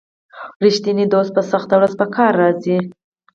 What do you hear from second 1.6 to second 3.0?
ورځ په کار راځي.